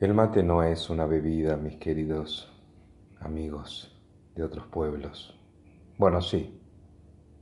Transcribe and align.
El 0.00 0.14
mate 0.14 0.44
no 0.44 0.62
es 0.62 0.90
una 0.90 1.06
bebida, 1.06 1.56
mis 1.56 1.74
queridos 1.78 2.48
amigos 3.18 4.00
de 4.36 4.44
otros 4.44 4.68
pueblos. 4.68 5.36
Bueno, 5.98 6.20
sí, 6.20 6.56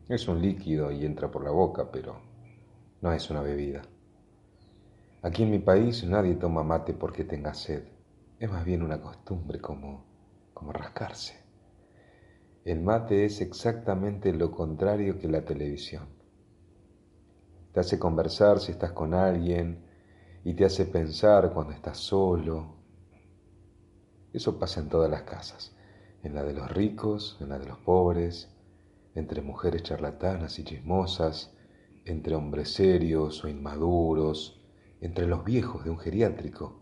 es 0.09 0.27
un 0.27 0.41
líquido 0.41 0.91
y 0.91 1.05
entra 1.05 1.31
por 1.31 1.45
la 1.45 1.51
boca, 1.51 1.91
pero 1.93 2.17
no 3.03 3.13
es 3.13 3.29
una 3.29 3.43
bebida. 3.43 3.83
Aquí 5.21 5.43
en 5.43 5.51
mi 5.51 5.59
país 5.59 6.03
nadie 6.05 6.37
toma 6.37 6.63
mate 6.63 6.95
porque 6.95 7.25
tenga 7.25 7.53
sed. 7.53 7.83
Es 8.39 8.51
más 8.51 8.65
bien 8.65 8.83
una 8.83 9.03
costumbre 9.03 9.61
como, 9.61 10.07
como 10.55 10.73
rascarse. 10.73 11.35
El 12.65 12.81
mate 12.81 13.27
es 13.27 13.43
exactamente 13.43 14.33
lo 14.33 14.51
contrario 14.51 15.19
que 15.19 15.29
la 15.29 15.45
televisión. 15.45 16.09
Te 17.75 17.81
hace 17.81 17.99
conversar 17.99 18.61
si 18.61 18.73
estás 18.73 18.93
con 18.93 19.13
alguien 19.13 19.86
y 20.47 20.55
te 20.55 20.65
hace 20.65 20.87
pensar 20.87 21.53
cuando 21.53 21.73
estás 21.73 21.99
solo. 21.99 22.77
Eso 24.33 24.61
pasa 24.61 24.79
en 24.79 24.89
todas 24.89 25.11
las 25.11 25.23
casas 25.23 25.75
en 26.23 26.37
la 26.37 26.45
de 26.45 26.53
los 26.53 26.71
ricos, 26.71 27.37
en 27.41 27.49
la 27.49 27.59
de 27.59 27.67
los 27.67 27.79
pobres, 27.79 28.49
entre 29.17 29.43
mujeres 29.43 29.83
charlatanas 29.83 30.61
y 30.61 30.63
chismosas, 30.63 31.53
entre 32.05 32.37
hombres 32.37 32.73
serios 32.73 33.43
o 33.43 33.49
inmaduros, 33.49 34.63
entre 35.01 35.27
los 35.27 35.45
viejos 35.45 35.83
de 35.83 35.91
un 35.91 35.99
geriátrico 35.99 36.81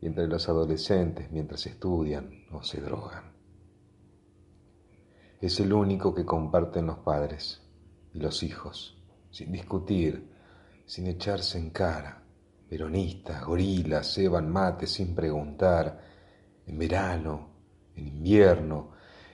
y 0.00 0.06
entre 0.06 0.26
los 0.26 0.48
adolescentes 0.48 1.30
mientras 1.30 1.66
estudian 1.66 2.46
o 2.50 2.62
se 2.62 2.80
drogan. 2.80 3.34
Es 5.42 5.60
el 5.60 5.74
único 5.74 6.14
que 6.14 6.24
comparten 6.24 6.86
los 6.86 7.00
padres 7.00 7.60
y 8.14 8.20
los 8.20 8.42
hijos, 8.42 8.98
sin 9.30 9.52
discutir, 9.52 10.30
sin 10.86 11.08
echarse 11.08 11.58
en 11.58 11.68
cara. 11.68 12.19
Peronistas, 12.70 13.44
gorilas, 13.44 14.14
ceban 14.14 14.48
mate 14.48 14.86
sin 14.86 15.12
preguntar, 15.12 16.00
en 16.64 16.78
verano, 16.78 17.48
en 17.96 18.06
invierno. 18.06 18.92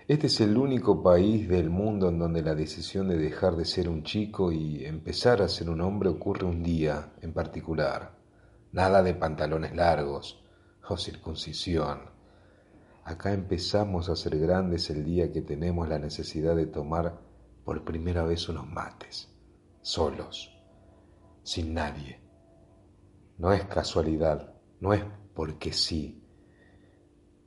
Este 0.08 0.28
es 0.28 0.40
el 0.40 0.56
único 0.56 1.02
país 1.02 1.46
del 1.46 1.68
mundo 1.68 2.08
en 2.08 2.18
donde 2.18 2.40
la 2.40 2.54
decisión 2.54 3.08
de 3.08 3.18
dejar 3.18 3.54
de 3.54 3.66
ser 3.66 3.90
un 3.90 4.04
chico 4.04 4.52
y 4.52 4.86
empezar 4.86 5.42
a 5.42 5.50
ser 5.50 5.68
un 5.68 5.82
hombre 5.82 6.08
ocurre 6.08 6.46
un 6.46 6.62
día 6.62 7.12
en 7.20 7.34
particular. 7.34 8.16
Nada 8.72 9.02
de 9.02 9.12
pantalones 9.12 9.76
largos 9.76 10.42
o 10.88 10.96
circuncisión. 10.96 12.08
Acá 13.04 13.34
empezamos 13.34 14.08
a 14.08 14.16
ser 14.16 14.38
grandes 14.38 14.88
el 14.88 15.04
día 15.04 15.30
que 15.30 15.42
tenemos 15.42 15.86
la 15.90 15.98
necesidad 15.98 16.56
de 16.56 16.68
tomar 16.68 17.20
por 17.66 17.84
primera 17.84 18.22
vez 18.22 18.48
unos 18.48 18.66
mates, 18.66 19.28
solos, 19.82 20.58
sin 21.42 21.74
nadie. 21.74 22.25
No 23.38 23.52
es 23.52 23.64
casualidad, 23.64 24.54
no 24.80 24.92
es 24.92 25.02
porque 25.34 25.72
sí, 25.72 26.22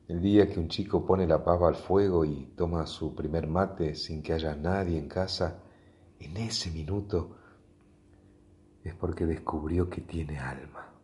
el 0.09 0.21
día 0.21 0.47
que 0.49 0.59
un 0.59 0.69
chico 0.69 1.05
pone 1.05 1.27
la 1.27 1.43
pava 1.43 1.67
al 1.67 1.75
fuego 1.75 2.25
y 2.25 2.53
toma 2.55 2.87
su 2.87 3.13
primer 3.13 3.47
mate 3.47 3.93
sin 3.93 4.23
que 4.23 4.33
haya 4.33 4.55
nadie 4.55 4.97
en 4.97 5.07
casa, 5.07 5.61
en 6.19 6.35
ese 6.37 6.71
minuto 6.71 7.37
es 8.83 8.95
porque 8.95 9.27
descubrió 9.27 9.87
que 9.87 10.01
tiene 10.01 10.39
alma. 10.39 10.98